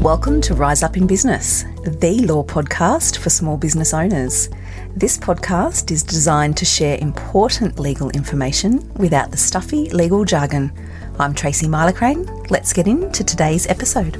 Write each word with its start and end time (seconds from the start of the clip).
Welcome 0.00 0.40
to 0.42 0.54
Rise 0.54 0.82
Up 0.82 0.96
in 0.96 1.06
Business, 1.06 1.64
the 1.84 2.24
law 2.26 2.42
podcast 2.42 3.18
for 3.18 3.28
small 3.28 3.58
business 3.58 3.92
owners. 3.92 4.48
This 4.96 5.18
podcast 5.18 5.90
is 5.90 6.02
designed 6.02 6.56
to 6.56 6.64
share 6.64 6.96
important 7.02 7.78
legal 7.78 8.08
information 8.12 8.90
without 8.94 9.30
the 9.30 9.36
stuffy 9.36 9.90
legal 9.90 10.24
jargon. 10.24 10.72
I'm 11.18 11.34
Tracy 11.34 11.66
Milacrane. 11.66 12.50
Let's 12.50 12.72
get 12.72 12.86
into 12.86 13.22
today's 13.22 13.66
episode. 13.66 14.16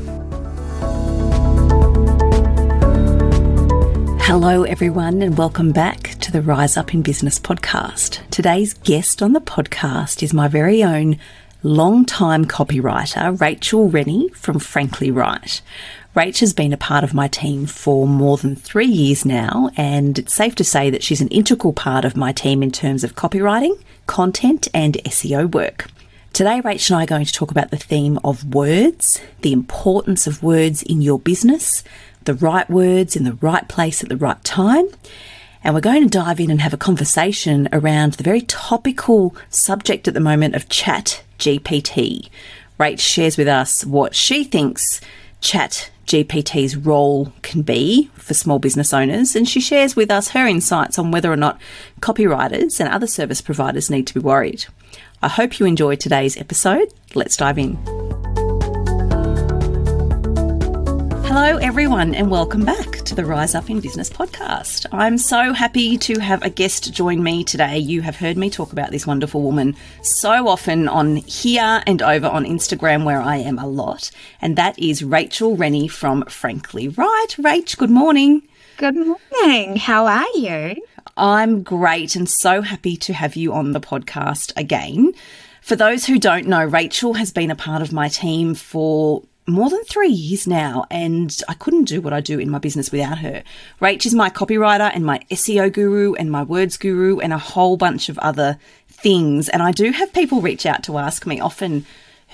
Hello, 4.20 4.64
everyone, 4.64 5.22
and 5.22 5.38
welcome 5.38 5.72
back 5.72 6.10
to 6.20 6.30
the 6.30 6.42
Rise 6.42 6.76
Up 6.76 6.92
in 6.92 7.00
Business 7.00 7.38
podcast. 7.38 8.20
Today's 8.28 8.74
guest 8.74 9.22
on 9.22 9.32
the 9.32 9.40
podcast 9.40 10.22
is 10.22 10.34
my 10.34 10.46
very 10.46 10.84
own 10.84 11.18
long-time 11.62 12.46
copywriter, 12.46 13.38
Rachel 13.40 13.88
Rennie 13.88 14.28
from 14.30 14.58
Frankly 14.58 15.10
Right. 15.10 15.60
Rach 16.16 16.40
has 16.40 16.52
been 16.52 16.72
a 16.72 16.78
part 16.78 17.04
of 17.04 17.14
my 17.14 17.28
team 17.28 17.66
for 17.66 18.08
more 18.08 18.36
than 18.36 18.56
three 18.56 18.86
years 18.86 19.24
now, 19.24 19.70
and 19.76 20.18
it's 20.18 20.34
safe 20.34 20.54
to 20.56 20.64
say 20.64 20.90
that 20.90 21.02
she's 21.02 21.20
an 21.20 21.28
integral 21.28 21.72
part 21.72 22.04
of 22.04 22.16
my 22.16 22.32
team 22.32 22.62
in 22.62 22.72
terms 22.72 23.04
of 23.04 23.14
copywriting, 23.14 23.80
content, 24.06 24.66
and 24.74 24.94
SEO 25.04 25.52
work. 25.52 25.86
Today, 26.32 26.60
Rach 26.64 26.90
and 26.90 26.98
I 26.98 27.04
are 27.04 27.06
going 27.06 27.26
to 27.26 27.32
talk 27.32 27.50
about 27.50 27.70
the 27.70 27.76
theme 27.76 28.18
of 28.24 28.54
words, 28.54 29.20
the 29.42 29.52
importance 29.52 30.26
of 30.26 30.42
words 30.42 30.82
in 30.82 31.00
your 31.00 31.18
business, 31.18 31.84
the 32.24 32.34
right 32.34 32.68
words 32.68 33.14
in 33.14 33.24
the 33.24 33.34
right 33.34 33.68
place 33.68 34.02
at 34.02 34.08
the 34.08 34.16
right 34.16 34.42
time, 34.42 34.88
and 35.62 35.74
we're 35.74 35.80
going 35.80 36.02
to 36.02 36.08
dive 36.08 36.40
in 36.40 36.50
and 36.50 36.60
have 36.60 36.72
a 36.72 36.78
conversation 36.78 37.68
around 37.72 38.14
the 38.14 38.24
very 38.24 38.40
topical 38.40 39.36
subject 39.50 40.08
at 40.08 40.14
the 40.14 40.20
moment 40.20 40.54
of 40.54 40.68
chat 40.68 41.22
GPT. 41.40 42.28
Rach 42.78 43.00
shares 43.00 43.36
with 43.36 43.48
us 43.48 43.84
what 43.84 44.14
she 44.14 44.44
thinks 44.44 45.00
chat 45.40 45.90
GPT's 46.06 46.76
role 46.76 47.32
can 47.42 47.62
be 47.62 48.10
for 48.14 48.34
small 48.34 48.58
business 48.58 48.92
owners, 48.92 49.36
and 49.36 49.48
she 49.48 49.60
shares 49.60 49.94
with 49.96 50.10
us 50.10 50.28
her 50.28 50.46
insights 50.46 50.98
on 50.98 51.10
whether 51.10 51.32
or 51.32 51.36
not 51.36 51.60
copywriters 52.00 52.80
and 52.80 52.88
other 52.88 53.06
service 53.06 53.40
providers 53.40 53.90
need 53.90 54.06
to 54.06 54.14
be 54.14 54.20
worried. 54.20 54.66
I 55.22 55.28
hope 55.28 55.58
you 55.58 55.66
enjoyed 55.66 56.00
today's 56.00 56.36
episode. 56.36 56.92
Let's 57.14 57.36
dive 57.36 57.58
in. 57.58 57.99
Hello, 61.32 61.58
everyone, 61.58 62.12
and 62.16 62.28
welcome 62.28 62.64
back 62.64 62.90
to 63.04 63.14
the 63.14 63.24
Rise 63.24 63.54
Up 63.54 63.70
in 63.70 63.78
Business 63.78 64.10
podcast. 64.10 64.84
I'm 64.90 65.16
so 65.16 65.52
happy 65.52 65.96
to 65.98 66.18
have 66.18 66.42
a 66.42 66.50
guest 66.50 66.92
join 66.92 67.22
me 67.22 67.44
today. 67.44 67.78
You 67.78 68.02
have 68.02 68.16
heard 68.16 68.36
me 68.36 68.50
talk 68.50 68.72
about 68.72 68.90
this 68.90 69.06
wonderful 69.06 69.40
woman 69.40 69.76
so 70.02 70.48
often 70.48 70.88
on 70.88 71.14
here 71.14 71.84
and 71.86 72.02
over 72.02 72.26
on 72.26 72.44
Instagram, 72.44 73.04
where 73.04 73.22
I 73.22 73.36
am 73.36 73.60
a 73.60 73.68
lot, 73.68 74.10
and 74.42 74.56
that 74.56 74.76
is 74.76 75.04
Rachel 75.04 75.56
Rennie 75.56 75.86
from 75.86 76.24
Frankly 76.24 76.88
Right. 76.88 77.28
Rach, 77.38 77.78
good 77.78 77.90
morning. 77.90 78.42
Good 78.76 78.96
morning. 78.96 79.76
How 79.76 80.06
are 80.06 80.26
you? 80.34 80.84
I'm 81.16 81.62
great 81.62 82.16
and 82.16 82.28
so 82.28 82.60
happy 82.60 82.96
to 82.96 83.12
have 83.12 83.36
you 83.36 83.52
on 83.52 83.70
the 83.70 83.80
podcast 83.80 84.52
again. 84.56 85.12
For 85.62 85.76
those 85.76 86.06
who 86.06 86.18
don't 86.18 86.48
know, 86.48 86.64
Rachel 86.64 87.14
has 87.14 87.30
been 87.30 87.52
a 87.52 87.54
part 87.54 87.82
of 87.82 87.92
my 87.92 88.08
team 88.08 88.56
for 88.56 89.22
more 89.52 89.70
than 89.70 89.82
three 89.84 90.08
years 90.08 90.46
now, 90.46 90.86
and 90.90 91.36
I 91.48 91.54
couldn't 91.54 91.84
do 91.84 92.00
what 92.00 92.12
I 92.12 92.20
do 92.20 92.38
in 92.38 92.50
my 92.50 92.58
business 92.58 92.90
without 92.92 93.18
her. 93.18 93.42
Rach 93.80 94.06
is 94.06 94.14
my 94.14 94.30
copywriter 94.30 94.90
and 94.92 95.04
my 95.04 95.20
SEO 95.30 95.72
guru 95.72 96.14
and 96.14 96.30
my 96.30 96.42
words 96.42 96.76
guru 96.76 97.18
and 97.18 97.32
a 97.32 97.38
whole 97.38 97.76
bunch 97.76 98.08
of 98.08 98.18
other 98.18 98.58
things. 98.88 99.48
And 99.48 99.62
I 99.62 99.72
do 99.72 99.90
have 99.92 100.12
people 100.12 100.40
reach 100.40 100.66
out 100.66 100.82
to 100.84 100.98
ask 100.98 101.26
me 101.26 101.40
often, 101.40 101.86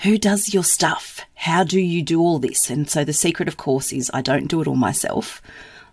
who 0.03 0.17
does 0.17 0.53
your 0.53 0.63
stuff? 0.63 1.21
How 1.35 1.63
do 1.63 1.79
you 1.79 2.03
do 2.03 2.19
all 2.19 2.39
this? 2.39 2.69
And 2.69 2.89
so 2.89 3.03
the 3.03 3.13
secret, 3.13 3.47
of 3.47 3.57
course, 3.57 3.91
is 3.91 4.11
I 4.13 4.21
don't 4.21 4.47
do 4.47 4.61
it 4.61 4.67
all 4.67 4.75
myself. 4.75 5.41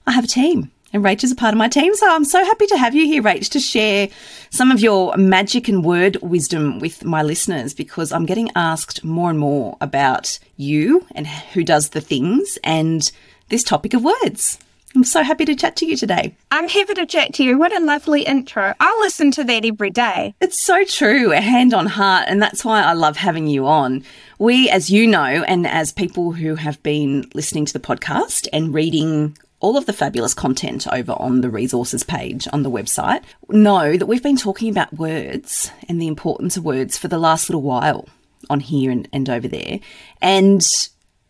I 0.06 0.12
have 0.12 0.24
a 0.24 0.28
team 0.28 0.70
and 0.94 1.04
Rach 1.04 1.24
is 1.24 1.32
a 1.32 1.36
part 1.36 1.52
of 1.52 1.58
my 1.58 1.68
team. 1.68 1.92
So 1.96 2.08
I'm 2.08 2.24
so 2.24 2.42
happy 2.44 2.66
to 2.68 2.78
have 2.78 2.94
you 2.94 3.04
here, 3.04 3.22
Rach, 3.22 3.50
to 3.50 3.58
share 3.60 4.08
some 4.50 4.70
of 4.70 4.78
your 4.78 5.14
magic 5.16 5.68
and 5.68 5.84
word 5.84 6.16
wisdom 6.22 6.78
with 6.78 7.04
my 7.04 7.22
listeners 7.22 7.74
because 7.74 8.12
I'm 8.12 8.26
getting 8.26 8.50
asked 8.54 9.02
more 9.02 9.28
and 9.28 9.38
more 9.38 9.76
about 9.80 10.38
you 10.56 11.04
and 11.16 11.26
who 11.26 11.64
does 11.64 11.90
the 11.90 12.00
things 12.00 12.58
and 12.62 13.10
this 13.48 13.64
topic 13.64 13.92
of 13.92 14.04
words. 14.04 14.58
I'm 14.94 15.02
so 15.02 15.24
happy 15.24 15.44
to 15.46 15.56
chat 15.56 15.74
to 15.76 15.86
you 15.86 15.96
today. 15.96 16.36
I'm 16.52 16.68
happy 16.68 16.94
to 16.94 17.04
chat 17.04 17.34
to 17.34 17.42
you. 17.42 17.58
What 17.58 17.76
a 17.76 17.84
lovely 17.84 18.22
intro. 18.22 18.74
I'll 18.78 19.00
listen 19.00 19.32
to 19.32 19.42
that 19.42 19.64
every 19.64 19.90
day. 19.90 20.36
It's 20.40 20.62
so 20.62 20.84
true, 20.84 21.32
a 21.32 21.40
hand 21.40 21.74
on 21.74 21.86
heart. 21.86 22.26
And 22.28 22.40
that's 22.40 22.64
why 22.64 22.80
I 22.80 22.92
love 22.92 23.16
having 23.16 23.48
you 23.48 23.66
on. 23.66 24.04
We, 24.38 24.70
as 24.70 24.90
you 24.90 25.08
know, 25.08 25.24
and 25.24 25.66
as 25.66 25.90
people 25.90 26.30
who 26.30 26.54
have 26.54 26.80
been 26.84 27.28
listening 27.34 27.64
to 27.64 27.72
the 27.72 27.80
podcast 27.80 28.46
and 28.52 28.72
reading 28.72 29.36
all 29.64 29.78
of 29.78 29.86
the 29.86 29.94
fabulous 29.94 30.34
content 30.34 30.86
over 30.92 31.12
on 31.12 31.40
the 31.40 31.48
resources 31.48 32.04
page 32.04 32.46
on 32.52 32.62
the 32.62 32.70
website 32.70 33.22
know 33.48 33.96
that 33.96 34.04
we've 34.04 34.22
been 34.22 34.36
talking 34.36 34.68
about 34.68 34.92
words 34.92 35.70
and 35.88 36.02
the 36.02 36.06
importance 36.06 36.58
of 36.58 36.64
words 36.66 36.98
for 36.98 37.08
the 37.08 37.16
last 37.16 37.48
little 37.48 37.62
while 37.62 38.06
on 38.50 38.60
here 38.60 38.90
and, 38.90 39.08
and 39.10 39.30
over 39.30 39.48
there. 39.48 39.80
And 40.20 40.62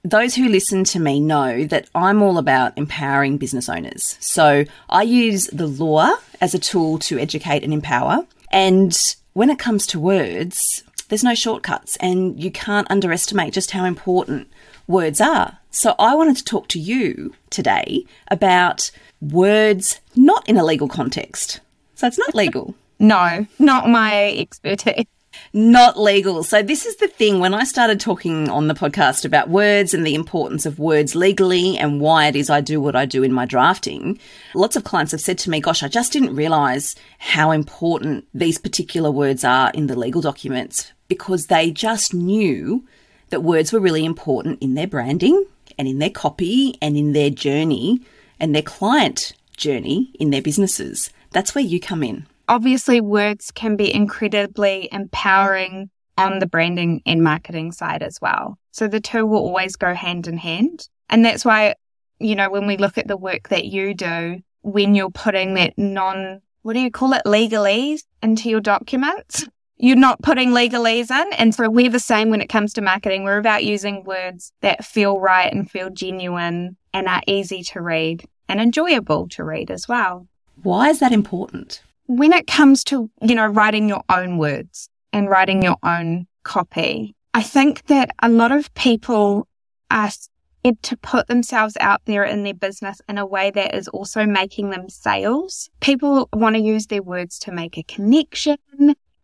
those 0.03 0.34
who 0.34 0.49
listen 0.49 0.83
to 0.83 0.99
me 0.99 1.21
know 1.21 1.65
that 1.67 1.89
I'm 1.95 2.22
all 2.22 2.37
about 2.37 2.77
empowering 2.77 3.39
business 3.39 3.69
owners. 3.69 4.17
So 4.19 4.65
I 4.91 5.03
use 5.05 5.47
the 5.53 5.69
law 5.69 6.16
as 6.41 6.56
a 6.56 6.59
tool 6.59 6.99
to 6.99 7.21
educate 7.21 7.62
and 7.62 7.72
empower. 7.72 8.27
And 8.51 8.99
when 9.34 9.49
it 9.49 9.61
comes 9.61 9.87
to 9.87 10.01
words, 10.01 10.83
there's 11.09 11.22
no 11.22 11.37
shortcuts, 11.37 11.95
and 11.97 12.43
you 12.43 12.51
can't 12.51 12.91
underestimate 12.91 13.53
just 13.53 13.71
how 13.71 13.84
important 13.84 14.49
words 14.87 15.21
are. 15.21 15.59
So 15.71 15.95
I 15.99 16.15
wanted 16.15 16.37
to 16.37 16.45
talk 16.45 16.69
to 16.69 16.78
you 16.78 17.34
today 17.50 18.05
about 18.28 18.91
words 19.21 20.00
not 20.15 20.49
in 20.49 20.56
a 20.56 20.65
legal 20.65 20.89
context. 20.89 21.61
So 21.95 22.06
it's 22.06 22.19
not 22.19 22.34
legal. 22.34 22.75
no, 22.99 23.47
not 23.59 23.89
my 23.89 24.33
expertise. 24.33 25.06
Not 25.53 25.99
legal. 25.99 26.43
So, 26.43 26.62
this 26.62 26.87
is 26.87 26.97
the 26.97 27.09
thing 27.09 27.39
when 27.39 27.55
I 27.55 27.65
started 27.65 28.00
talking 28.00 28.49
on 28.49 28.69
the 28.69 28.75
podcast 28.75 29.25
about 29.25 29.49
words 29.49 29.95
and 29.95 30.06
the 30.06 30.15
importance 30.15 30.67
of 30.67 30.78
words 30.78 31.15
legally 31.15 31.78
and 31.78 32.01
why 32.01 32.27
it 32.27 32.37
is 32.37 32.51
I 32.51 32.61
do 32.61 32.81
what 32.81 32.97
I 32.97 33.05
do 33.05 33.22
in 33.22 33.33
my 33.33 33.45
drafting, 33.45 34.19
lots 34.55 34.77
of 34.77 34.84
clients 34.84 35.12
have 35.12 35.21
said 35.21 35.39
to 35.39 35.51
me, 35.51 35.61
Gosh, 35.61 35.83
I 35.83 35.89
just 35.89 36.12
didn't 36.12 36.37
realize 36.37 36.97
how 37.19 37.51
important 37.51 38.27
these 38.34 38.59
particular 38.59 39.11
words 39.11 39.45
are 39.45 39.71
in 39.72 39.87
the 39.87 39.99
legal 39.99 40.21
documents 40.21 40.93
because 41.09 41.47
they 41.47 41.71
just 41.71 42.15
knew 42.15 42.84
that 43.30 43.42
words 43.42 43.72
were 43.72 43.80
really 43.80 44.04
important 44.04 44.62
in 44.62 44.74
their 44.74 44.86
branding 44.86 45.44
and 45.78 45.88
in 45.88 45.98
their 45.98 46.10
copy 46.10 46.76
and 46.80 46.96
in 46.96 47.12
their 47.12 47.30
journey 47.30 48.00
and 48.38 48.54
their 48.54 48.62
client 48.62 49.32
journey 49.56 50.10
in 50.18 50.30
their 50.30 50.42
businesses. 50.42 51.10
That's 51.32 51.54
where 51.54 51.64
you 51.64 51.80
come 51.80 52.02
in. 52.02 52.26
Obviously, 52.48 53.00
words 53.00 53.50
can 53.50 53.76
be 53.76 53.92
incredibly 53.92 54.88
empowering 54.92 55.90
on 56.16 56.38
the 56.38 56.46
branding 56.46 57.02
and 57.06 57.22
marketing 57.22 57.72
side 57.72 58.02
as 58.02 58.20
well. 58.20 58.58
So 58.70 58.86
the 58.86 59.00
two 59.00 59.26
will 59.26 59.38
always 59.38 59.76
go 59.76 59.94
hand 59.94 60.26
in 60.26 60.38
hand. 60.38 60.88
And 61.08 61.24
that's 61.24 61.44
why, 61.44 61.74
you 62.18 62.34
know, 62.34 62.50
when 62.50 62.66
we 62.66 62.76
look 62.76 62.98
at 62.98 63.08
the 63.08 63.16
work 63.16 63.48
that 63.48 63.64
you 63.64 63.94
do, 63.94 64.41
when 64.62 64.94
you're 64.94 65.10
putting 65.10 65.54
that 65.54 65.76
non, 65.76 66.41
what 66.62 66.74
do 66.74 66.80
you 66.80 66.91
call 66.91 67.12
it, 67.12 67.22
legalese 67.24 68.02
into 68.22 68.48
your 68.48 68.60
documents, 68.60 69.46
you're 69.76 69.96
not 69.96 70.22
putting 70.22 70.50
legalese 70.50 71.10
in. 71.10 71.32
And 71.34 71.54
so 71.54 71.68
we're 71.68 71.90
the 71.90 71.98
same 71.98 72.30
when 72.30 72.40
it 72.40 72.48
comes 72.48 72.72
to 72.74 72.82
marketing. 72.82 73.24
We're 73.24 73.38
about 73.38 73.64
using 73.64 74.04
words 74.04 74.52
that 74.60 74.84
feel 74.84 75.18
right 75.18 75.52
and 75.52 75.70
feel 75.70 75.90
genuine 75.90 76.76
and 76.92 77.08
are 77.08 77.22
easy 77.26 77.62
to 77.64 77.80
read 77.80 78.24
and 78.48 78.60
enjoyable 78.60 79.28
to 79.30 79.44
read 79.44 79.70
as 79.70 79.88
well. 79.88 80.28
Why 80.62 80.90
is 80.90 81.00
that 81.00 81.12
important? 81.12 81.82
When 82.06 82.32
it 82.32 82.46
comes 82.46 82.84
to, 82.84 83.10
you 83.22 83.34
know, 83.34 83.46
writing 83.46 83.88
your 83.88 84.04
own 84.08 84.38
words 84.38 84.88
and 85.12 85.28
writing 85.28 85.62
your 85.62 85.76
own 85.82 86.26
copy, 86.42 87.16
I 87.32 87.42
think 87.42 87.86
that 87.86 88.10
a 88.22 88.28
lot 88.28 88.52
of 88.52 88.72
people 88.74 89.48
are 89.91 90.10
scared 90.10 90.82
to 90.82 90.97
put 90.98 91.27
themselves 91.27 91.77
out 91.80 92.03
there 92.04 92.24
in 92.24 92.44
their 92.44 92.54
business 92.54 93.00
in 93.09 93.18
a 93.18 93.27
way 93.27 93.50
that 93.50 93.74
is 93.74 93.88
also 93.88 94.24
making 94.24 94.70
them 94.70 94.88
sales. 94.88 95.68
People 95.80 96.28
want 96.32 96.56
to 96.56 96.62
use 96.62 96.86
their 96.86 97.03
words 97.03 97.38
to 97.41 97.53
make 97.53 97.77
a 97.77 97.82
connection 97.82 98.56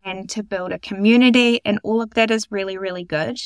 and 0.05 0.29
to 0.31 0.43
build 0.43 0.73
a 0.73 0.79
community. 0.79 1.61
And 1.65 1.79
all 1.83 2.03
of 2.03 2.15
that 2.15 2.31
is 2.31 2.51
really, 2.51 2.79
really 2.79 3.05
good. 3.05 3.39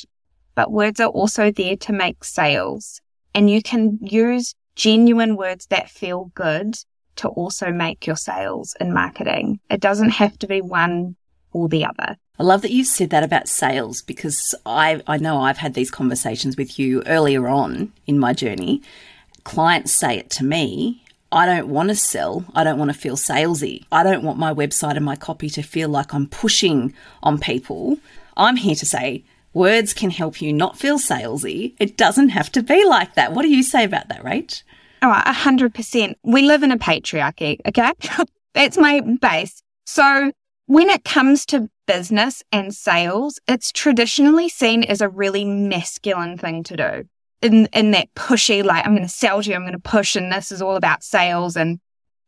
But 0.55 0.71
words 0.71 0.99
are 0.99 1.09
also 1.09 1.51
there 1.51 1.75
to 1.77 1.93
make 1.93 2.23
sales 2.23 3.01
and 3.35 3.49
you 3.49 3.61
can 3.61 3.99
use 4.01 4.55
genuine 4.75 5.35
words 5.35 5.67
that 5.67 5.89
feel 5.89 6.31
good 6.33 6.77
to 7.17 7.27
also 7.27 7.71
make 7.71 8.07
your 8.07 8.15
sales 8.15 8.75
in 8.79 8.93
marketing. 8.93 9.59
It 9.69 9.81
doesn't 9.81 10.11
have 10.11 10.39
to 10.39 10.47
be 10.47 10.61
one 10.61 11.15
or 11.51 11.67
the 11.67 11.85
other. 11.85 12.17
I 12.39 12.43
love 12.43 12.61
that 12.63 12.71
you've 12.71 12.87
said 12.87 13.09
that 13.11 13.23
about 13.23 13.47
sales 13.47 14.01
because 14.01 14.55
I, 14.65 15.01
I 15.07 15.17
know 15.17 15.39
I've 15.39 15.57
had 15.57 15.73
these 15.73 15.91
conversations 15.91 16.57
with 16.57 16.79
you 16.79 17.03
earlier 17.05 17.47
on 17.47 17.93
in 18.07 18.19
my 18.19 18.33
journey. 18.33 18.81
Clients 19.43 19.93
say 19.93 20.17
it 20.17 20.29
to 20.31 20.43
me 20.43 21.04
I 21.35 21.45
don't 21.45 21.67
want 21.67 21.89
to 21.89 21.95
sell. 21.95 22.45
I 22.55 22.63
don't 22.63 22.79
want 22.79 22.93
to 22.93 22.97
feel 22.97 23.17
salesy. 23.17 23.83
I 23.91 24.03
don't 24.03 24.23
want 24.23 24.39
my 24.39 24.53
website 24.53 24.95
and 24.95 25.03
my 25.03 25.17
copy 25.17 25.49
to 25.49 25.61
feel 25.61 25.89
like 25.89 26.13
I'm 26.13 26.27
pushing 26.27 26.93
on 27.23 27.39
people. 27.39 27.97
I'm 28.37 28.55
here 28.55 28.75
to 28.75 28.85
say, 28.85 29.25
words 29.53 29.93
can 29.93 30.11
help 30.11 30.41
you 30.41 30.53
not 30.53 30.79
feel 30.79 30.97
salesy. 30.97 31.75
It 31.77 31.97
doesn't 31.97 32.29
have 32.29 32.49
to 32.53 32.63
be 32.63 32.85
like 32.85 33.15
that. 33.15 33.33
What 33.33 33.41
do 33.41 33.49
you 33.49 33.63
say 33.63 33.83
about 33.83 34.07
that, 34.07 34.23
Rach? 34.23 34.63
Oh, 35.01 35.11
a 35.11 35.33
hundred 35.33 35.73
percent. 35.73 36.17
We 36.23 36.43
live 36.43 36.63
in 36.63 36.71
a 36.71 36.77
patriarchy. 36.77 37.59
Okay. 37.67 37.91
That's 38.53 38.77
my 38.77 39.01
base. 39.01 39.61
So 39.85 40.31
when 40.67 40.89
it 40.89 41.03
comes 41.03 41.45
to 41.47 41.69
business 41.85 42.43
and 42.53 42.73
sales, 42.73 43.41
it's 43.45 43.73
traditionally 43.73 44.47
seen 44.47 44.85
as 44.85 45.01
a 45.01 45.09
really 45.09 45.43
masculine 45.43 46.37
thing 46.37 46.63
to 46.63 46.77
do. 46.77 47.09
In, 47.41 47.67
in 47.67 47.91
that 47.91 48.13
pushy, 48.15 48.63
like, 48.63 48.85
I'm 48.85 48.93
going 48.93 49.03
to 49.03 49.09
sell 49.09 49.41
to 49.41 49.49
you, 49.49 49.55
I'm 49.55 49.61
going 49.61 49.73
to 49.73 49.79
push, 49.79 50.15
and 50.15 50.31
this 50.31 50.51
is 50.51 50.61
all 50.61 50.75
about 50.75 51.03
sales. 51.03 51.55
And, 51.55 51.79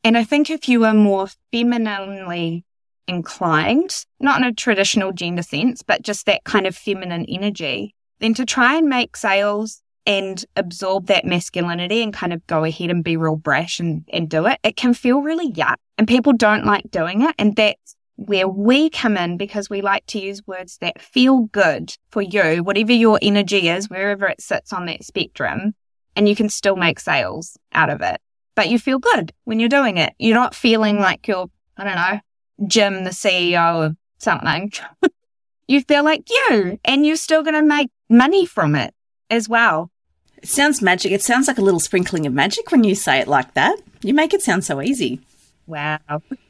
and 0.03 0.17
I 0.17 0.23
think 0.23 0.49
if 0.49 0.69
you 0.69 0.85
are 0.85 0.93
more 0.93 1.27
femininely 1.51 2.65
inclined, 3.07 4.05
not 4.19 4.39
in 4.39 4.47
a 4.47 4.53
traditional 4.53 5.11
gender 5.11 5.41
sense, 5.41 5.81
but 5.81 6.01
just 6.01 6.25
that 6.25 6.43
kind 6.43 6.67
of 6.67 6.75
feminine 6.75 7.25
energy, 7.27 7.95
then 8.19 8.33
to 8.35 8.45
try 8.45 8.75
and 8.75 8.87
make 8.87 9.17
sales 9.17 9.81
and 10.05 10.45
absorb 10.55 11.07
that 11.07 11.25
masculinity 11.25 12.01
and 12.01 12.13
kind 12.13 12.31
of 12.31 12.45
go 12.47 12.63
ahead 12.63 12.89
and 12.89 13.03
be 13.03 13.17
real 13.17 13.35
brash 13.35 13.79
and, 13.79 14.07
and 14.13 14.29
do 14.29 14.45
it, 14.47 14.57
it 14.63 14.77
can 14.77 14.93
feel 14.93 15.21
really 15.21 15.51
yuck. 15.51 15.75
And 15.97 16.07
people 16.07 16.31
don't 16.31 16.65
like 16.65 16.89
doing 16.89 17.23
it. 17.23 17.35
And 17.37 17.55
that's 17.55 17.96
where 18.17 18.47
we 18.47 18.89
come 18.89 19.15
in 19.15 19.37
because 19.37 19.69
we 19.69 19.81
like 19.81 20.05
to 20.07 20.19
use 20.19 20.45
words 20.45 20.79
that 20.79 21.01
feel 21.01 21.41
good 21.51 21.95
for 22.09 22.21
you, 22.21 22.63
whatever 22.63 22.91
your 22.91 23.19
energy 23.21 23.69
is, 23.69 23.89
wherever 23.89 24.27
it 24.27 24.41
sits 24.41 24.73
on 24.73 24.87
that 24.87 25.03
spectrum, 25.03 25.75
and 26.15 26.27
you 26.27 26.35
can 26.35 26.49
still 26.49 26.75
make 26.75 26.99
sales 26.99 27.57
out 27.73 27.89
of 27.89 28.01
it. 28.01 28.19
But 28.55 28.69
you 28.69 28.79
feel 28.79 28.97
good 28.97 29.33
when 29.43 29.59
you're 29.59 29.69
doing 29.69 29.97
it. 29.97 30.13
You're 30.17 30.35
not 30.35 30.55
feeling 30.55 30.99
like 30.99 31.27
you're, 31.27 31.47
I 31.77 31.83
don't 31.83 31.95
know, 31.95 32.19
Jim, 32.67 33.03
the 33.03 33.11
CEO 33.11 33.85
of 33.85 33.97
something. 34.17 34.71
you 35.67 35.81
feel 35.81 36.03
like 36.03 36.27
you, 36.27 36.79
and 36.83 37.05
you're 37.05 37.17
still 37.17 37.43
going 37.43 37.53
to 37.53 37.61
make 37.61 37.91
money 38.09 38.47
from 38.47 38.75
it 38.75 38.95
as 39.29 39.47
well. 39.47 39.91
It 40.37 40.49
sounds 40.49 40.81
magic. 40.81 41.11
It 41.11 41.21
sounds 41.21 41.47
like 41.47 41.59
a 41.59 41.63
little 41.63 41.79
sprinkling 41.79 42.25
of 42.25 42.33
magic 42.33 42.71
when 42.71 42.83
you 42.83 42.95
say 42.95 43.19
it 43.19 43.27
like 43.27 43.53
that. 43.53 43.77
You 44.01 44.15
make 44.15 44.33
it 44.33 44.41
sound 44.41 44.63
so 44.63 44.81
easy. 44.81 45.19
Wow. 45.67 45.99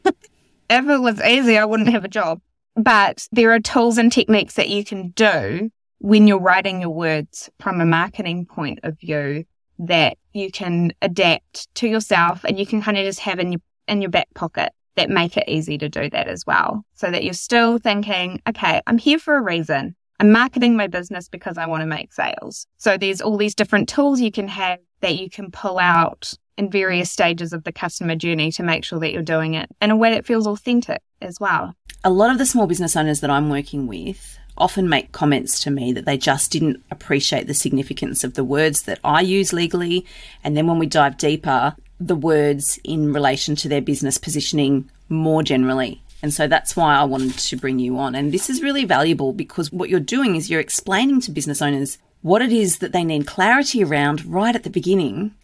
if 0.70 0.88
it 0.88 1.00
was 1.00 1.22
easy, 1.22 1.58
I 1.58 1.66
wouldn't 1.66 1.90
have 1.90 2.06
a 2.06 2.10
job. 2.10 2.42
But 2.76 3.28
there 3.32 3.52
are 3.54 3.60
tools 3.60 3.98
and 3.98 4.12
techniques 4.12 4.56
that 4.56 4.70
you 4.70 4.84
can 4.84 5.10
do 5.10 5.72
when 6.00 6.28
you're 6.28 6.40
writing 6.40 6.82
your 6.82 6.92
words 6.92 7.50
from 7.60 7.82
a 7.82 7.86
marketing 7.86 8.46
point 8.46 8.80
of 8.84 9.00
view 9.00 9.46
that 9.80 10.18
you 10.34 10.52
can 10.52 10.92
adapt 11.02 11.74
to 11.76 11.88
yourself 11.88 12.44
and 12.44 12.60
you 12.60 12.66
can 12.66 12.82
kind 12.82 12.98
of 12.98 13.04
just 13.04 13.20
have 13.20 13.40
in 13.40 13.52
your 13.52 13.62
in 13.88 14.02
your 14.02 14.12
back 14.12 14.28
pocket 14.36 14.74
that 14.96 15.10
make 15.10 15.38
it 15.38 15.46
easy 15.48 15.78
to 15.78 15.88
do 15.88 16.10
that 16.10 16.28
as 16.28 16.46
well. 16.46 16.84
So 16.96 17.10
that 17.10 17.24
you're 17.24 17.34
still 17.34 17.78
thinking, 17.78 18.42
okay, 18.50 18.82
I'm 18.86 18.98
here 18.98 19.20
for 19.20 19.38
a 19.38 19.42
reason. 19.42 19.96
I'm 20.20 20.32
marketing 20.32 20.76
my 20.76 20.88
business 20.88 21.30
because 21.30 21.58
I 21.58 21.68
want 21.68 21.82
to 21.82 21.88
make 21.88 22.12
sales. 22.12 22.66
So 22.78 22.98
there's 22.98 23.22
all 23.22 23.38
these 23.38 23.56
different 23.56 23.88
tools 23.88 24.20
you 24.20 24.32
can 24.32 24.48
have 24.48 24.80
that 25.02 25.16
you 25.16 25.30
can 25.30 25.52
pull 25.52 25.78
out 25.78 26.34
in 26.58 26.70
various 26.70 27.12
stages 27.12 27.54
of 27.54 27.64
the 27.64 27.72
customer 27.72 28.16
journey 28.16 28.52
to 28.54 28.64
make 28.64 28.84
sure 28.84 29.00
that 29.00 29.12
you're 29.12 29.22
doing 29.22 29.54
it 29.54 29.70
in 29.82 29.92
a 29.92 29.96
way 29.96 30.12
that 30.12 30.26
feels 30.26 30.48
authentic 30.48 31.02
as 31.22 31.40
well. 31.40 31.76
A 32.04 32.10
lot 32.10 32.32
of 32.32 32.38
the 32.38 32.46
small 32.46 32.68
business 32.68 32.96
owners 32.96 33.22
that 33.22 33.30
I'm 33.30 33.50
working 33.50 33.88
with 33.88 34.38
often 34.58 34.90
make 34.90 35.12
comments 35.12 35.60
to 35.62 35.72
me 35.72 35.94
that 35.94 36.06
they 36.06 36.18
just 36.18 36.52
didn't 36.52 36.84
appreciate 36.90 37.48
the 37.48 37.54
significance 37.54 38.24
of 38.24 38.34
the 38.34 38.44
words 38.44 38.84
that 38.84 39.00
I 39.04 39.22
use 39.22 39.54
legally. 39.54 40.06
And 40.44 40.58
then 40.58 40.68
when 40.68 40.80
we 40.80 40.88
dive 40.88 41.18
deeper, 41.18 41.76
the 42.00 42.16
words 42.16 42.80
in 42.84 43.14
relation 43.14 43.56
to 43.58 43.70
their 43.70 43.82
business 43.82 44.18
positioning 44.18 44.90
more 45.10 45.44
generally. 45.44 46.02
And 46.24 46.34
so 46.34 46.48
that's 46.48 46.76
why 46.76 46.96
I 46.96 47.04
wanted 47.04 47.38
to 47.38 47.56
bring 47.56 47.80
you 47.80 47.98
on. 48.00 48.16
And 48.16 48.32
this 48.32 48.50
is 48.50 48.64
really 48.64 48.86
valuable 48.86 49.34
because 49.34 49.72
what 49.72 49.90
you're 49.90 50.00
doing 50.00 50.36
is 50.36 50.50
you're 50.50 50.60
explaining 50.60 51.22
to 51.22 51.32
business 51.32 51.62
owners 51.62 52.00
what 52.22 52.42
it 52.42 52.52
is 52.52 52.80
that 52.80 52.92
they 52.92 53.04
need 53.04 53.28
clarity 53.28 53.84
around 53.84 54.26
right 54.26 54.56
at 54.56 54.64
the 54.64 54.70
beginning 54.70 55.36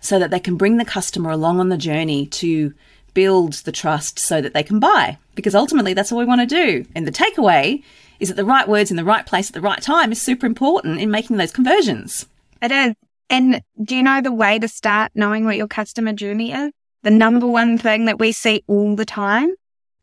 so 0.00 0.18
that 0.18 0.30
they 0.30 0.40
can 0.40 0.56
bring 0.56 0.76
the 0.76 0.84
customer 0.84 1.30
along 1.30 1.60
on 1.60 1.68
the 1.68 1.76
journey 1.76 2.26
to 2.26 2.72
build 3.14 3.54
the 3.64 3.72
trust 3.72 4.18
so 4.18 4.40
that 4.40 4.54
they 4.54 4.62
can 4.62 4.78
buy. 4.78 5.18
Because 5.34 5.54
ultimately, 5.54 5.94
that's 5.94 6.12
all 6.12 6.18
we 6.18 6.24
want 6.24 6.40
to 6.40 6.46
do. 6.46 6.84
And 6.94 7.06
the 7.06 7.12
takeaway 7.12 7.82
is 8.20 8.28
that 8.28 8.36
the 8.36 8.44
right 8.44 8.68
words 8.68 8.90
in 8.90 8.96
the 8.96 9.04
right 9.04 9.26
place 9.26 9.48
at 9.48 9.54
the 9.54 9.60
right 9.60 9.80
time 9.80 10.12
is 10.12 10.20
super 10.20 10.46
important 10.46 11.00
in 11.00 11.10
making 11.10 11.36
those 11.36 11.52
conversions. 11.52 12.26
It 12.62 12.72
is. 12.72 12.94
And 13.30 13.62
do 13.82 13.96
you 13.96 14.02
know 14.02 14.20
the 14.20 14.32
way 14.32 14.58
to 14.58 14.68
start 14.68 15.12
knowing 15.14 15.44
what 15.44 15.56
your 15.56 15.68
customer 15.68 16.12
journey 16.12 16.52
is? 16.52 16.72
The 17.02 17.10
number 17.10 17.46
one 17.46 17.78
thing 17.78 18.06
that 18.06 18.18
we 18.18 18.32
see 18.32 18.64
all 18.66 18.96
the 18.96 19.04
time 19.04 19.54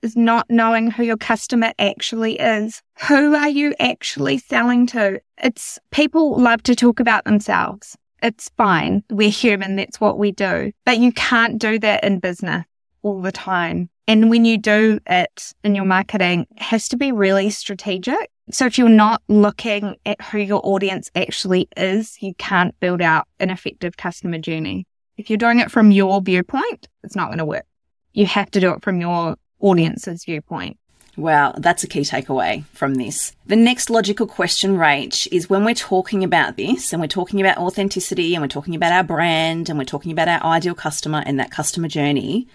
is 0.02 0.16
not 0.16 0.46
knowing 0.50 0.92
who 0.92 1.04
your 1.04 1.18
customer 1.18 1.74
actually 1.80 2.40
is. 2.40 2.82
Who 3.08 3.36
are 3.36 3.50
you 3.50 3.74
actually 3.80 4.38
selling 4.38 4.86
to? 4.88 5.20
It's 5.44 5.80
people 5.92 6.40
love 6.40 6.64
to 6.64 6.76
talk 6.76 7.00
about 7.00 7.26
themselves. 7.26 7.98
It's 8.26 8.50
fine. 8.58 9.04
We're 9.12 9.30
human. 9.30 9.76
That's 9.76 10.02
what 10.02 10.18
we 10.18 10.32
do. 10.32 10.72
But 10.84 10.98
you 10.98 11.12
can't 11.12 11.60
do 11.60 11.78
that 11.78 12.04
in 12.04 12.18
business 12.18 12.66
all 13.04 13.22
the 13.22 13.32
time. 13.32 13.88
And 14.08 14.32
when 14.32 14.46
you 14.46 14.58
do 14.58 15.00
it 15.06 15.54
in 15.64 15.76
your 15.76 15.86
marketing, 15.86 16.48
it 16.50 16.62
has 16.64 16.90
to 16.90 16.98
be 16.98 17.12
really 17.12 17.52
strategic. 17.52 18.32
So 18.50 18.66
if 18.66 18.80
you're 18.80 18.90
not 18.90 19.22
looking 19.28 19.96
at 20.08 20.20
who 20.24 20.40
your 20.40 20.60
audience 20.64 21.12
actually 21.16 21.68
is, 21.78 22.20
you 22.20 22.34
can't 22.34 22.74
build 22.80 23.00
out 23.00 23.28
an 23.40 23.52
effective 23.52 23.96
customer 23.96 24.40
journey. 24.40 24.88
If 25.18 25.30
you're 25.30 25.38
doing 25.38 25.60
it 25.60 25.70
from 25.70 25.92
your 25.92 26.20
viewpoint, 26.20 26.88
it's 27.04 27.16
not 27.16 27.28
going 27.28 27.38
to 27.38 27.46
work. 27.46 27.68
You 28.14 28.26
have 28.26 28.50
to 28.52 28.60
do 28.60 28.72
it 28.72 28.82
from 28.82 29.02
your 29.02 29.36
audience's 29.60 30.26
viewpoint. 30.26 30.80
Wow, 31.18 31.54
that's 31.58 31.84
a 31.84 31.88
key 31.88 32.02
takeaway 32.02 32.66
from 32.74 32.96
this. 32.96 33.34
The 33.46 33.56
next 33.56 33.90
logical 33.90 34.28
question, 34.28 34.78
Rach, 34.78 35.28
is 35.32 35.50
when 35.50 35.64
we're 35.64 35.74
talking 35.74 36.26
about 36.26 36.58
this 36.58 36.92
and 36.92 37.02
we're 37.02 37.08
talking 37.08 37.40
about 37.40 37.58
authenticity 37.58 38.36
and 38.36 38.42
we're 38.42 38.50
talking 38.50 38.76
about 38.76 38.92
our 38.92 39.04
brand 39.04 39.70
and 39.70 39.80
we're 39.80 39.86
talking 39.86 40.12
about 40.12 40.28
our 40.28 40.44
ideal 40.44 40.76
customer 40.76 41.24
and 41.26 41.40
that 41.40 41.52
customer 41.52 41.88
journey, 41.88 42.48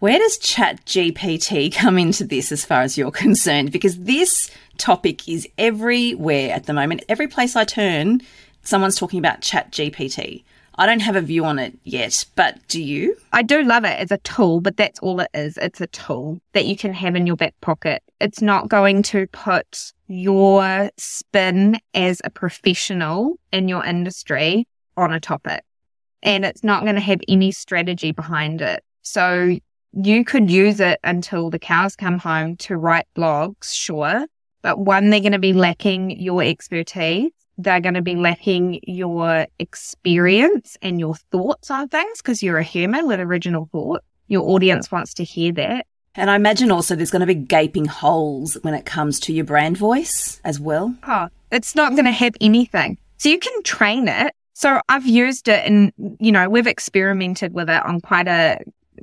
where 0.00 0.18
does 0.18 0.36
Chat 0.36 0.84
GPT 0.84 1.74
come 1.74 1.96
into 1.96 2.24
this 2.24 2.52
as 2.52 2.66
far 2.66 2.82
as 2.82 2.98
you're 2.98 3.10
concerned? 3.10 3.72
Because 3.72 3.98
this 4.00 4.50
topic 4.76 5.26
is 5.26 5.48
everywhere 5.56 6.52
at 6.52 6.66
the 6.66 6.74
moment. 6.74 7.02
Every 7.08 7.28
place 7.28 7.56
I 7.56 7.64
turn, 7.64 8.20
someone's 8.62 8.96
talking 8.96 9.18
about 9.18 9.40
Chat 9.40 9.72
GPT. 9.72 10.44
I 10.78 10.84
don't 10.84 11.00
have 11.00 11.16
a 11.16 11.22
view 11.22 11.44
on 11.44 11.58
it 11.58 11.78
yet, 11.84 12.26
but 12.34 12.58
do 12.68 12.82
you? 12.82 13.16
I 13.32 13.42
do 13.42 13.62
love 13.62 13.84
it 13.84 13.98
as 13.98 14.10
a 14.10 14.18
tool, 14.18 14.60
but 14.60 14.76
that's 14.76 14.98
all 15.00 15.20
it 15.20 15.30
is. 15.32 15.56
It's 15.56 15.80
a 15.80 15.86
tool 15.86 16.40
that 16.52 16.66
you 16.66 16.76
can 16.76 16.92
have 16.92 17.16
in 17.16 17.26
your 17.26 17.36
back 17.36 17.54
pocket. 17.62 18.02
It's 18.20 18.42
not 18.42 18.68
going 18.68 19.02
to 19.04 19.26
put 19.28 19.92
your 20.06 20.90
spin 20.98 21.78
as 21.94 22.20
a 22.24 22.30
professional 22.30 23.38
in 23.52 23.68
your 23.68 23.84
industry 23.84 24.68
on 24.98 25.12
a 25.12 25.20
topic. 25.20 25.64
And 26.22 26.44
it's 26.44 26.62
not 26.62 26.82
going 26.82 26.96
to 26.96 27.00
have 27.00 27.20
any 27.26 27.52
strategy 27.52 28.12
behind 28.12 28.60
it. 28.60 28.84
So 29.00 29.58
you 29.92 30.24
could 30.24 30.50
use 30.50 30.80
it 30.80 31.00
until 31.04 31.48
the 31.48 31.58
cows 31.58 31.96
come 31.96 32.18
home 32.18 32.56
to 32.56 32.76
write 32.76 33.06
blogs, 33.16 33.72
sure. 33.72 34.26
But 34.60 34.78
one, 34.78 35.08
they're 35.08 35.20
going 35.20 35.32
to 35.32 35.38
be 35.38 35.52
lacking 35.54 36.10
your 36.20 36.42
expertise 36.42 37.30
they're 37.58 37.80
going 37.80 37.94
to 37.94 38.02
be 38.02 38.16
lacking 38.16 38.80
your 38.86 39.46
experience 39.58 40.76
and 40.82 41.00
your 41.00 41.14
thoughts 41.14 41.70
on 41.70 41.88
things 41.88 42.18
because 42.18 42.42
you're 42.42 42.58
a 42.58 42.62
human 42.62 43.06
with 43.06 43.20
original 43.20 43.68
thought. 43.72 44.02
Your 44.28 44.42
audience 44.48 44.90
wants 44.90 45.14
to 45.14 45.24
hear 45.24 45.52
that. 45.52 45.86
And 46.14 46.30
I 46.30 46.36
imagine 46.36 46.70
also 46.70 46.96
there's 46.96 47.10
going 47.10 47.20
to 47.20 47.26
be 47.26 47.34
gaping 47.34 47.84
holes 47.84 48.56
when 48.62 48.74
it 48.74 48.86
comes 48.86 49.20
to 49.20 49.32
your 49.32 49.44
brand 49.44 49.76
voice 49.76 50.40
as 50.44 50.58
well. 50.58 50.94
Oh, 51.06 51.28
it's 51.52 51.74
not 51.74 51.92
going 51.92 52.06
to 52.06 52.10
have 52.10 52.34
anything. 52.40 52.98
So 53.18 53.28
you 53.28 53.38
can 53.38 53.62
train 53.62 54.08
it. 54.08 54.34
So 54.54 54.80
I've 54.88 55.06
used 55.06 55.48
it 55.48 55.66
and, 55.66 55.92
you 56.18 56.32
know, 56.32 56.48
we've 56.48 56.66
experimented 56.66 57.52
with 57.52 57.68
it 57.68 57.84
on 57.84 58.00
quite 58.00 58.28
a 58.28 58.58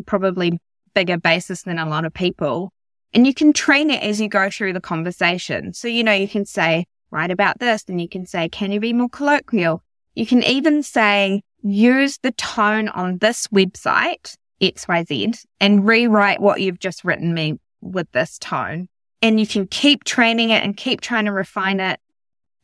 probably 0.05 0.59
bigger 0.95 1.17
basis 1.17 1.63
than 1.63 1.77
a 1.77 1.87
lot 1.87 2.05
of 2.05 2.13
people. 2.13 2.71
And 3.13 3.27
you 3.27 3.33
can 3.33 3.53
train 3.53 3.91
it 3.91 4.01
as 4.01 4.19
you 4.19 4.27
go 4.27 4.49
through 4.49 4.73
the 4.73 4.81
conversation. 4.81 5.73
So, 5.73 5.87
you 5.87 6.03
know, 6.03 6.13
you 6.13 6.27
can 6.27 6.45
say, 6.45 6.85
write 7.13 7.31
about 7.31 7.59
this. 7.59 7.85
And 7.87 8.01
you 8.01 8.09
can 8.09 8.25
say, 8.25 8.49
can 8.49 8.71
you 8.71 8.79
be 8.79 8.91
more 8.91 9.09
colloquial? 9.09 9.83
You 10.15 10.25
can 10.25 10.43
even 10.43 10.83
say, 10.83 11.43
use 11.61 12.17
the 12.17 12.31
tone 12.31 12.89
on 12.89 13.19
this 13.19 13.47
website, 13.47 14.35
XYZ, 14.61 15.45
and 15.61 15.87
rewrite 15.87 16.41
what 16.41 16.59
you've 16.59 16.79
just 16.79 17.05
written 17.05 17.33
me 17.33 17.59
with 17.81 18.11
this 18.11 18.37
tone. 18.39 18.89
And 19.21 19.39
you 19.39 19.47
can 19.47 19.67
keep 19.67 20.03
training 20.03 20.49
it 20.49 20.63
and 20.63 20.75
keep 20.75 20.99
trying 20.99 21.25
to 21.25 21.31
refine 21.31 21.79
it. 21.79 21.99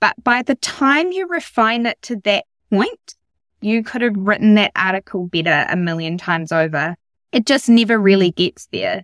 But 0.01 0.21
by 0.23 0.41
the 0.41 0.55
time 0.55 1.11
you 1.11 1.27
refine 1.27 1.85
it 1.85 2.01
to 2.03 2.17
that 2.25 2.45
point, 2.69 3.15
you 3.61 3.83
could 3.83 4.01
have 4.01 4.15
written 4.15 4.55
that 4.55 4.71
article 4.75 5.27
better 5.27 5.65
a 5.69 5.75
million 5.75 6.17
times 6.17 6.51
over. 6.51 6.95
It 7.31 7.45
just 7.45 7.69
never 7.69 7.97
really 7.97 8.31
gets 8.31 8.67
there. 8.71 9.03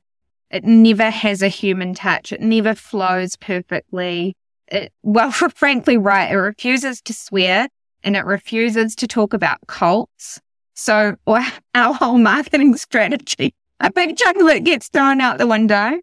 It 0.50 0.64
never 0.64 1.10
has 1.10 1.42
a 1.42 1.50
human 1.50 1.94
touch. 1.94 2.32
It 2.32 2.42
never 2.42 2.76
flows 2.76 3.36
perfectly 3.36 4.36
it, 4.68 4.94
well, 5.04 5.32
frankly, 5.56 5.98
right. 5.98 6.32
It 6.32 6.36
refuses 6.38 7.02
to 7.04 7.14
swear 7.14 7.70
and 8.04 8.16
it 8.16 8.26
refuses 8.26 8.96
to 8.98 9.08
talk 9.08 9.34
about 9.34 9.66
cults. 9.68 10.40
So 10.74 11.16
our 11.28 11.94
whole 11.94 12.18
marketing 12.18 12.76
strategy, 12.78 13.54
a 13.80 13.92
big 13.92 14.18
chunk 14.18 14.38
of 14.38 14.48
it 14.48 14.64
gets 14.64 14.88
thrown 14.90 15.22
out 15.22 15.38
the 15.38 15.48
window. 15.48 16.00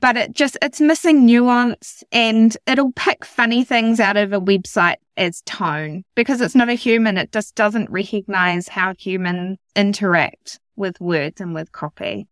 but 0.00 0.16
it 0.16 0.32
just, 0.32 0.58
it's 0.62 0.80
missing 0.80 1.24
nuance 1.24 2.02
and 2.10 2.56
it'll 2.66 2.92
pick 2.92 3.24
funny 3.24 3.64
things 3.64 4.00
out 4.00 4.16
of 4.16 4.32
a 4.32 4.40
website 4.40 4.96
as 5.16 5.42
tone 5.42 6.04
because 6.14 6.40
it's 6.40 6.54
not 6.54 6.68
a 6.68 6.74
human. 6.74 7.16
It 7.16 7.32
just 7.32 7.54
doesn't 7.54 7.90
recognize 7.90 8.68
how 8.68 8.94
humans 8.98 9.58
interact 9.74 10.58
with 10.76 11.00
words 11.00 11.40
and 11.40 11.54
with 11.54 11.72
copy. 11.72 12.26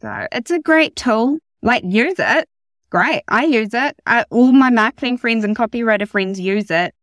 So 0.00 0.26
it's 0.32 0.50
a 0.50 0.58
great 0.58 0.96
tool. 0.96 1.38
Like 1.62 1.84
use 1.84 2.18
it. 2.18 2.48
Great. 2.92 3.22
I 3.26 3.46
use 3.46 3.72
it. 3.72 3.96
I, 4.06 4.26
all 4.28 4.52
my 4.52 4.68
marketing 4.68 5.16
friends 5.16 5.44
and 5.44 5.56
copywriter 5.56 6.06
friends 6.06 6.38
use 6.38 6.70
it, 6.70 6.94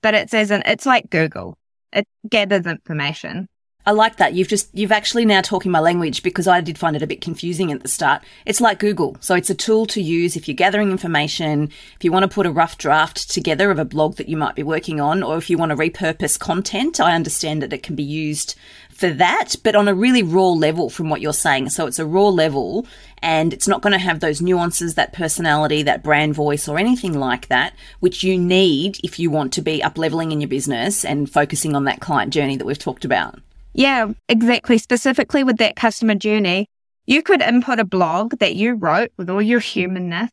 but 0.00 0.14
it's 0.14 0.32
as 0.32 0.50
an, 0.50 0.62
it's 0.64 0.86
like 0.86 1.10
Google. 1.10 1.58
It 1.92 2.08
gathers 2.26 2.64
information. 2.64 3.50
I 3.84 3.90
like 3.90 4.16
that. 4.16 4.32
You've 4.32 4.48
just, 4.48 4.70
you've 4.72 4.90
actually 4.90 5.26
now 5.26 5.42
talking 5.42 5.70
my 5.70 5.80
language 5.80 6.22
because 6.22 6.48
I 6.48 6.62
did 6.62 6.78
find 6.78 6.96
it 6.96 7.02
a 7.02 7.06
bit 7.06 7.20
confusing 7.20 7.70
at 7.70 7.82
the 7.82 7.88
start. 7.88 8.24
It's 8.46 8.62
like 8.62 8.78
Google. 8.78 9.18
So 9.20 9.34
it's 9.34 9.50
a 9.50 9.54
tool 9.54 9.84
to 9.88 10.00
use 10.00 10.34
if 10.34 10.48
you're 10.48 10.54
gathering 10.54 10.90
information, 10.90 11.64
if 11.64 12.02
you 12.04 12.10
want 12.10 12.22
to 12.22 12.34
put 12.34 12.46
a 12.46 12.50
rough 12.50 12.78
draft 12.78 13.30
together 13.30 13.70
of 13.70 13.78
a 13.78 13.84
blog 13.84 14.16
that 14.16 14.30
you 14.30 14.38
might 14.38 14.54
be 14.54 14.62
working 14.62 14.98
on, 14.98 15.22
or 15.22 15.36
if 15.36 15.50
you 15.50 15.58
want 15.58 15.68
to 15.68 15.76
repurpose 15.76 16.38
content. 16.38 17.00
I 17.00 17.14
understand 17.14 17.60
that 17.60 17.74
it 17.74 17.82
can 17.82 17.94
be 17.94 18.02
used 18.02 18.54
for 18.96 19.10
that, 19.10 19.54
but 19.62 19.74
on 19.74 19.88
a 19.88 19.94
really 19.94 20.22
raw 20.22 20.48
level 20.48 20.88
from 20.88 21.10
what 21.10 21.20
you're 21.20 21.32
saying. 21.32 21.70
So 21.70 21.86
it's 21.86 21.98
a 21.98 22.06
raw 22.06 22.28
level 22.28 22.86
and 23.22 23.52
it's 23.52 23.68
not 23.68 23.82
going 23.82 23.92
to 23.92 23.98
have 23.98 24.20
those 24.20 24.40
nuances, 24.40 24.94
that 24.94 25.12
personality, 25.12 25.82
that 25.82 26.02
brand 26.02 26.34
voice 26.34 26.68
or 26.68 26.78
anything 26.78 27.18
like 27.18 27.48
that, 27.48 27.74
which 28.00 28.22
you 28.22 28.38
need 28.38 28.98
if 29.02 29.18
you 29.18 29.30
want 29.30 29.52
to 29.54 29.62
be 29.62 29.82
up 29.82 29.98
leveling 29.98 30.32
in 30.32 30.40
your 30.40 30.48
business 30.48 31.04
and 31.04 31.30
focusing 31.30 31.74
on 31.74 31.84
that 31.84 32.00
client 32.00 32.32
journey 32.32 32.56
that 32.56 32.66
we've 32.66 32.78
talked 32.78 33.04
about. 33.04 33.40
Yeah, 33.72 34.12
exactly. 34.28 34.78
Specifically 34.78 35.42
with 35.42 35.56
that 35.58 35.76
customer 35.76 36.14
journey, 36.14 36.68
you 37.06 37.22
could 37.22 37.42
input 37.42 37.80
a 37.80 37.84
blog 37.84 38.38
that 38.38 38.54
you 38.54 38.74
wrote 38.74 39.10
with 39.16 39.28
all 39.28 39.42
your 39.42 39.60
humanness 39.60 40.30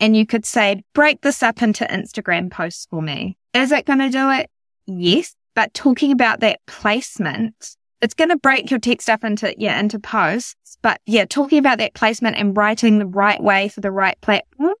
and 0.00 0.16
you 0.16 0.26
could 0.26 0.46
say, 0.46 0.82
break 0.94 1.20
this 1.20 1.42
up 1.42 1.62
into 1.62 1.84
Instagram 1.84 2.50
posts 2.50 2.86
for 2.90 3.02
me. 3.02 3.36
Is 3.52 3.72
it 3.72 3.84
going 3.84 3.98
to 3.98 4.10
do 4.10 4.30
it? 4.30 4.50
Yes. 4.86 5.34
But 5.54 5.74
talking 5.74 6.12
about 6.12 6.40
that 6.40 6.60
placement, 6.66 7.76
it's 8.00 8.14
going 8.14 8.30
to 8.30 8.36
break 8.36 8.70
your 8.70 8.80
text 8.80 9.08
up 9.08 9.24
into, 9.24 9.54
yeah, 9.58 9.78
into 9.78 9.98
posts. 9.98 10.78
But 10.82 11.00
yeah, 11.06 11.24
talking 11.24 11.58
about 11.58 11.78
that 11.78 11.94
placement 11.94 12.36
and 12.36 12.56
writing 12.56 12.98
the 12.98 13.06
right 13.06 13.42
way 13.42 13.68
for 13.68 13.80
the 13.80 13.90
right 13.90 14.20
platform, 14.20 14.74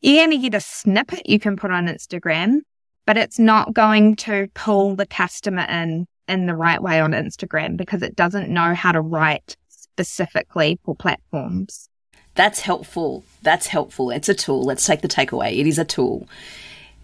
you're 0.00 0.26
going 0.26 0.30
to 0.30 0.38
get 0.38 0.54
a 0.54 0.60
snippet 0.60 1.28
you 1.28 1.38
can 1.38 1.56
put 1.56 1.70
on 1.70 1.86
Instagram, 1.86 2.60
but 3.06 3.16
it's 3.16 3.38
not 3.38 3.74
going 3.74 4.16
to 4.16 4.48
pull 4.54 4.96
the 4.96 5.06
customer 5.06 5.66
in 5.68 6.06
in 6.28 6.46
the 6.46 6.54
right 6.54 6.80
way 6.80 7.00
on 7.00 7.10
Instagram 7.10 7.76
because 7.76 8.02
it 8.02 8.14
doesn't 8.14 8.48
know 8.48 8.72
how 8.72 8.92
to 8.92 9.00
write 9.00 9.56
specifically 9.68 10.78
for 10.84 10.94
platforms. 10.94 11.88
That's 12.36 12.60
helpful. 12.60 13.24
That's 13.42 13.66
helpful. 13.66 14.10
It's 14.10 14.28
a 14.28 14.34
tool. 14.34 14.62
Let's 14.62 14.86
take 14.86 15.02
the 15.02 15.08
takeaway. 15.08 15.58
It 15.58 15.66
is 15.66 15.78
a 15.78 15.84
tool. 15.84 16.28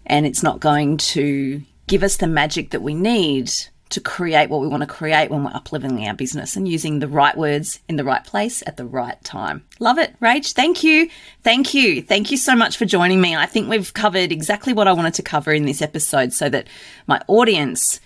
And 0.05 0.25
it's 0.25 0.41
not 0.41 0.61
going 0.61 0.95
to 0.97 1.61
give 1.87 2.03
us 2.03 2.17
the 2.17 2.27
magic 2.27 2.71
that 2.71 2.81
we 2.81 2.93
need 2.93 3.51
to 3.89 4.01
create 4.01 4.49
what 4.49 4.61
we 4.61 4.67
want 4.67 4.81
to 4.81 4.87
create 4.87 5.29
when 5.29 5.43
we're 5.43 5.51
upleveling 5.51 6.05
our 6.07 6.13
business 6.13 6.55
and 6.55 6.67
using 6.67 6.99
the 6.99 7.07
right 7.07 7.37
words 7.37 7.79
in 7.87 7.95
the 7.95 8.03
right 8.03 8.23
place 8.23 8.63
at 8.67 8.77
the 8.77 8.85
right 8.85 9.21
time. 9.23 9.63
Love 9.79 9.97
it, 9.97 10.13
Rach. 10.19 10.53
Thank 10.53 10.83
you. 10.83 11.09
Thank 11.43 11.73
you. 11.73 12.01
Thank 12.01 12.31
you 12.31 12.37
so 12.37 12.55
much 12.55 12.77
for 12.77 12.85
joining 12.85 13.21
me. 13.21 13.35
I 13.35 13.45
think 13.45 13.69
we've 13.69 13.93
covered 13.93 14.31
exactly 14.31 14.73
what 14.73 14.87
I 14.87 14.93
wanted 14.93 15.13
to 15.15 15.23
cover 15.23 15.53
in 15.53 15.65
this 15.65 15.81
episode 15.81 16.33
so 16.33 16.49
that 16.49 16.67
my 17.07 17.21
audience 17.27 17.99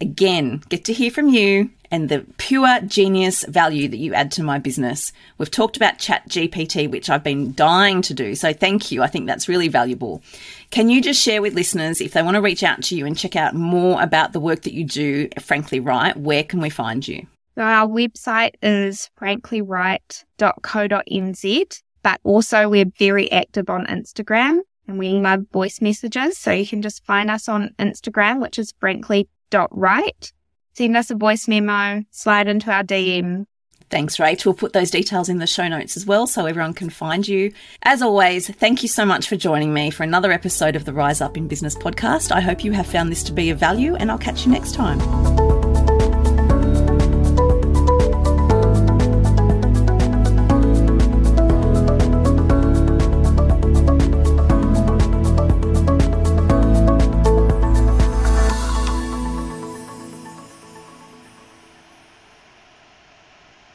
again 0.00 0.62
get 0.68 0.84
to 0.84 0.92
hear 0.92 1.10
from 1.10 1.28
you 1.28 1.70
and 1.90 2.08
the 2.08 2.24
pure 2.36 2.80
genius 2.82 3.44
value 3.46 3.88
that 3.88 3.96
you 3.96 4.14
add 4.14 4.30
to 4.32 4.42
my 4.42 4.58
business. 4.58 5.12
We've 5.38 5.50
talked 5.50 5.76
about 5.76 5.98
Chat 5.98 6.28
GPT, 6.28 6.90
which 6.90 7.10
I've 7.10 7.24
been 7.24 7.54
dying 7.54 8.02
to 8.02 8.14
do. 8.14 8.34
So 8.34 8.52
thank 8.52 8.92
you. 8.92 9.02
I 9.02 9.06
think 9.06 9.26
that's 9.26 9.48
really 9.48 9.68
valuable. 9.68 10.22
Can 10.70 10.90
you 10.90 11.00
just 11.00 11.22
share 11.22 11.40
with 11.40 11.54
listeners 11.54 12.00
if 12.00 12.12
they 12.12 12.22
want 12.22 12.34
to 12.34 12.42
reach 12.42 12.62
out 12.62 12.82
to 12.84 12.96
you 12.96 13.06
and 13.06 13.16
check 13.16 13.36
out 13.36 13.54
more 13.54 14.02
about 14.02 14.32
the 14.32 14.40
work 14.40 14.62
that 14.62 14.74
you 14.74 14.84
do, 14.84 15.28
Frankly 15.40 15.80
Right, 15.80 16.16
where 16.16 16.44
can 16.44 16.60
we 16.60 16.70
find 16.70 17.06
you? 17.06 17.26
So 17.54 17.62
our 17.62 17.88
website 17.88 18.54
is 18.62 19.10
franklyright.co.nz, 19.20 21.82
but 22.02 22.20
also 22.22 22.68
we're 22.68 22.92
very 22.98 23.32
active 23.32 23.70
on 23.70 23.86
Instagram 23.86 24.60
and 24.86 24.98
we 24.98 25.14
love 25.14 25.46
voice 25.52 25.80
messages. 25.80 26.38
So 26.38 26.52
you 26.52 26.66
can 26.66 26.82
just 26.82 27.04
find 27.04 27.30
us 27.30 27.48
on 27.48 27.70
Instagram, 27.78 28.40
which 28.40 28.58
is 28.58 28.72
frankly.right 28.78 30.32
send 30.78 30.96
us 30.96 31.10
a 31.10 31.16
voice 31.16 31.48
memo, 31.48 32.04
slide 32.10 32.48
into 32.48 32.70
our 32.70 32.84
DM. 32.84 33.46
Thanks, 33.90 34.18
Rach. 34.18 34.44
We'll 34.44 34.54
put 34.54 34.72
those 34.72 34.90
details 34.90 35.28
in 35.28 35.38
the 35.38 35.46
show 35.46 35.66
notes 35.66 35.96
as 35.96 36.06
well 36.06 36.26
so 36.26 36.46
everyone 36.46 36.74
can 36.74 36.90
find 36.90 37.26
you. 37.26 37.52
As 37.82 38.02
always, 38.02 38.48
thank 38.48 38.82
you 38.82 38.88
so 38.88 39.04
much 39.04 39.28
for 39.28 39.36
joining 39.36 39.72
me 39.72 39.90
for 39.90 40.02
another 40.02 40.30
episode 40.30 40.76
of 40.76 40.84
the 40.84 40.92
Rise 40.92 41.20
Up 41.20 41.36
in 41.36 41.48
Business 41.48 41.74
podcast. 41.74 42.30
I 42.30 42.40
hope 42.40 42.64
you 42.64 42.72
have 42.72 42.86
found 42.86 43.10
this 43.10 43.22
to 43.24 43.32
be 43.32 43.50
of 43.50 43.58
value, 43.58 43.96
and 43.96 44.10
I'll 44.10 44.18
catch 44.18 44.44
you 44.44 44.52
next 44.52 44.74
time. 44.74 45.67